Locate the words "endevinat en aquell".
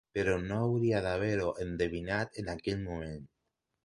1.65-2.81